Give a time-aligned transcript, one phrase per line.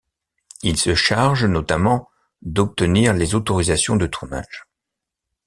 [0.63, 2.09] Ils se chargent, notamment,
[2.41, 4.65] d'obtenir les autorisations de tournage.